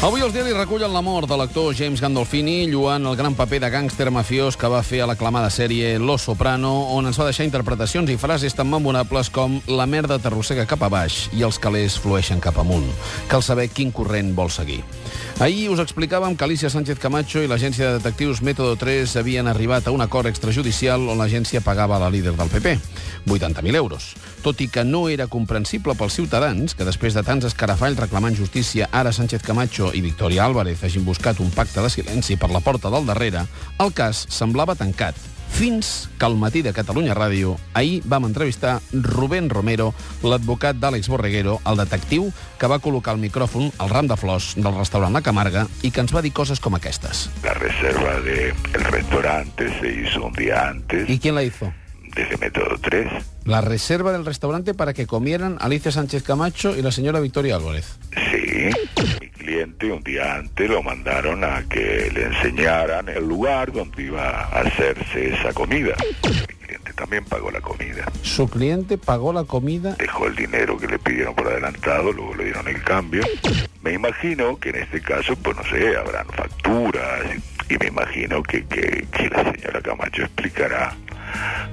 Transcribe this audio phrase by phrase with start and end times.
[0.00, 3.68] Avui els diaris recullen la mort de l'actor James Gandolfini, lluant el gran paper de
[3.68, 8.08] gàngster mafiós que va fer a l'aclamada sèrie Lo Soprano, on ens va deixar interpretacions
[8.08, 12.40] i frases tan memorables com la merda t'arrossega cap a baix i els calés flueixen
[12.40, 12.88] cap amunt.
[13.28, 14.80] Cal saber quin corrent vol seguir.
[15.40, 19.84] Ahir us explicàvem que Alicia Sánchez Camacho i l'agència de detectius Método 3 havien arribat
[19.84, 22.74] a un acord extrajudicial on l'agència pagava a la líder del PP,
[23.28, 24.14] 80.000 euros.
[24.40, 28.88] Tot i que no era comprensible pels ciutadans, que després de tants escarafalls reclamant justícia,
[28.92, 32.90] ara Sánchez Camacho i Victoria Álvarez hagin buscat un pacte de silenci per la porta
[32.90, 33.46] del darrere,
[33.78, 35.16] el cas semblava tancat,
[35.50, 39.90] fins que al matí de Catalunya Ràdio ahir vam entrevistar Rubén Romero,
[40.22, 44.76] l'advocat d'Àlex Borreguero, el detectiu que va col·locar el micròfon al ram de flors del
[44.78, 47.28] restaurant La Camarga i que ens va dir coses com aquestes.
[47.42, 51.72] La reserva del restaurante se hizo un día antes ¿Y quién la hizo?
[52.14, 53.06] desde Método 3.
[53.44, 57.98] La reserva del restaurante para que comieran Alicia Sánchez Camacho y la señora Victoria Álvarez.
[58.14, 58.70] Sí,
[59.50, 64.60] cliente un día antes lo mandaron a que le enseñaran el lugar donde iba a
[64.60, 65.96] hacerse esa comida.
[66.22, 68.04] Mi cliente también pagó la comida.
[68.22, 69.96] Su cliente pagó la comida.
[69.98, 73.22] Dejó el dinero que le pidieron por adelantado, luego le dieron el cambio.
[73.82, 77.22] Me imagino que en este caso, pues no sé, habrán facturas
[77.68, 80.94] y me imagino que, que, que la señora Camacho explicará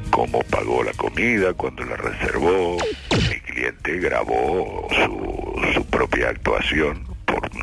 [0.09, 2.77] cómo pagó la comida, cuándo la reservó.
[3.11, 7.06] Mi cliente grabó su, su propia actuación,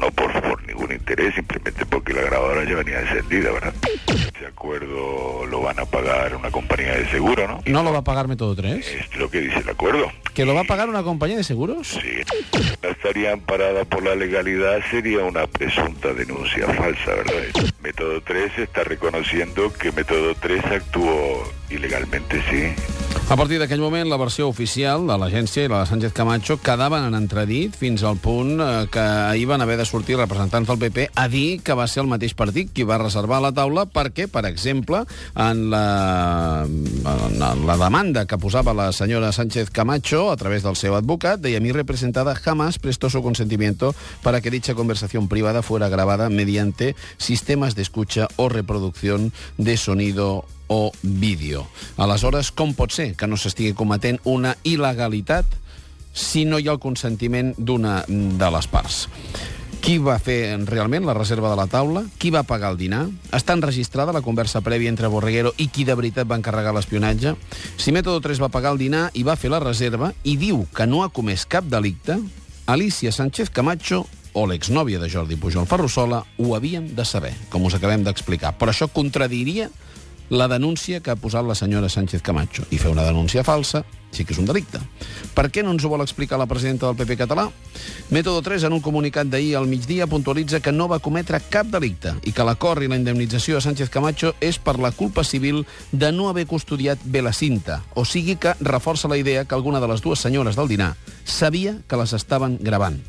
[0.01, 3.75] no por, por ningún interés, simplemente porque la grabadora ya venía encendida, ¿verdad?
[4.09, 7.61] Ese acuerdo lo van a pagar una compañía de seguro, ¿no?
[7.67, 8.87] ¿No lo va a pagar Método 3?
[8.87, 10.11] Es lo que dice el acuerdo.
[10.35, 11.89] ¿Que lo va a pagar una compañía de seguros?
[11.89, 12.23] Sí.
[12.83, 17.35] Estaría amparada por la legalidad, sería una presunta denuncia falsa, ¿verdad?
[17.83, 22.73] Método 3 está reconociendo que Método 3 actuó ilegalmente, sí.
[23.25, 27.07] A partir d'aquell moment, la versió oficial de l'agència i la de Sánchez Camacho quedaven
[27.07, 31.07] en entredit fins al punt eh, que ahir van haver de sortir representants del PP
[31.17, 34.45] a dir que va ser el mateix partit qui va reservar la taula perquè, per
[34.45, 35.07] exemple,
[35.41, 40.93] en la, en la demanda que posava la senyora Sánchez Camacho a través del seu
[40.99, 46.29] advocat, deia mi representada jamás prestó su consentimiento para que dicha conversación privada fuera grabada
[46.29, 51.67] mediante sistemas de escucha o reproducción de sonido o vídeo.
[51.97, 55.61] Aleshores, com pot ser que no s'estigui cometent una il·legalitat
[56.15, 59.05] si no hi ha el consentiment d'una de les parts?
[59.85, 62.07] Qui va fer realment la reserva de la taula?
[62.17, 63.03] Qui va pagar el dinar?
[63.37, 67.35] Està enregistrada la conversa prèvia entre Borreguero i qui de veritat va encarregar l'espionatge?
[67.77, 70.87] Si Método 3 va pagar el dinar i va fer la reserva i diu que
[70.89, 72.17] no ha comès cap delicte,
[72.65, 77.77] Alicia Sánchez Camacho o l'exnòvia de Jordi Pujol Ferrusola ho havien de saber, com us
[77.77, 78.55] acabem d'explicar.
[78.57, 79.69] Però això contradiria
[80.31, 82.65] la denúncia que ha posat la senyora Sánchez Camacho.
[82.71, 84.79] I fer una denúncia falsa sí que és un delicte.
[85.35, 87.49] Per què no ens ho vol explicar la presidenta del PP català?
[88.15, 92.15] Método 3, en un comunicat d'ahir al migdia, puntualitza que no va cometre cap delicte
[92.23, 96.13] i que l'acord i la indemnització a Sánchez Camacho és per la culpa civil de
[96.13, 99.91] no haver custodiat bé la cinta, o sigui que reforça la idea que alguna de
[99.91, 103.03] les dues senyores del dinar sabia que les estaven gravant.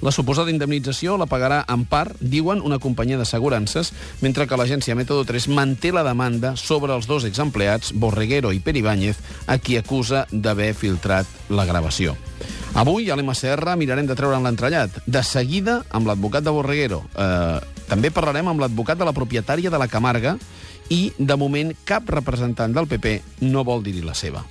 [0.00, 3.92] La suposada indemnització la pagarà en part, diuen, una companyia d'assegurances,
[4.24, 9.20] mentre que l'agència Método 3 manté la demanda sobre els dos exempleats, Borreguero i Peribáñez,
[9.46, 12.16] a qui acusa d'haver filtrat la gravació.
[12.80, 15.02] Avui, a l'MCR, mirarem de treure'n l'entrellat.
[15.04, 17.02] De seguida, amb l'advocat de Borreguero.
[17.12, 17.58] Eh,
[17.90, 20.36] també parlarem amb l'advocat de la propietària de la Camarga
[20.88, 23.18] i, de moment, cap representant del PP
[23.50, 24.46] no vol dir-hi la seva.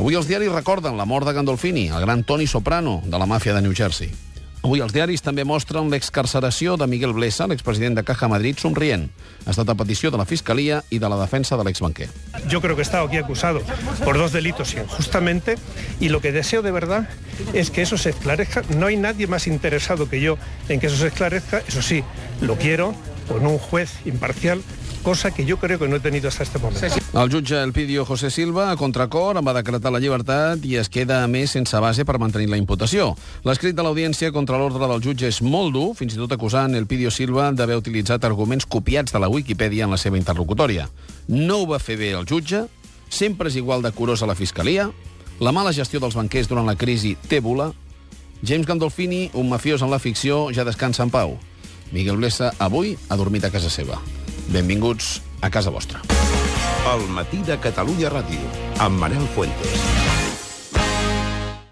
[0.00, 3.54] Avui els diaris recorden la mort de Gandolfini, el gran Tony Soprano, de la màfia
[3.54, 4.10] de New Jersey.
[4.60, 9.06] Avui els diaris també mostren l'excarceració de Miguel Blesa, l'expresident de Caja Madrid, somrient.
[9.46, 12.10] Ha estat a petició de la Fiscalia i de la defensa de l'exbanquer.
[12.46, 13.62] Yo creo que he estado aquí acusado
[14.04, 15.56] por dos delitos injustamente
[15.98, 17.08] y lo que deseo de verdad
[17.54, 18.62] es que eso se esclarezca.
[18.76, 20.36] No hay nadie más interesado que yo
[20.68, 21.62] en que eso se esclarezca.
[21.66, 22.04] Eso sí,
[22.42, 22.94] lo quiero
[23.28, 24.60] con un juez imparcial
[25.02, 26.86] cosa que yo creo que no he tenido hasta este momento.
[26.86, 31.28] El jutge Elpidio José Silva, a contracor, va decretar la llibertat i es queda, a
[31.28, 33.14] més, sense base per mantenir la imputació.
[33.44, 37.10] L'escrit de l'audiència contra l'ordre del jutge és molt dur, fins i tot acusant Elpidio
[37.10, 40.88] Silva d'haver utilitzat arguments copiats de la Wikipedia en la seva interlocutòria.
[41.28, 42.66] No ho va fer bé el jutge,
[43.08, 44.90] sempre és igual de curós a la Fiscalia,
[45.40, 47.72] la mala gestió dels banquers durant la crisi té bula,
[48.42, 51.38] James Gandolfini, un mafiós en la ficció, ja descansa en pau.
[51.92, 54.00] Miguel Blesa, avui, ha dormit a casa seva.
[54.50, 56.00] Benvinguts a casa vostra.
[56.90, 58.50] El matí de Catalunya Ràdio,
[58.82, 60.19] amb Manel Fuentes.